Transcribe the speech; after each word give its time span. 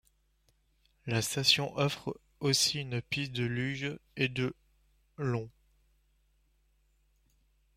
La 1.05 1.21
station 1.21 1.77
offre 1.77 2.19
aussi 2.39 2.79
une 2.81 3.03
piste 3.03 3.33
de 3.33 3.43
luge 3.43 3.81
de 4.15 4.27
de 4.29 4.55
long. 5.17 5.47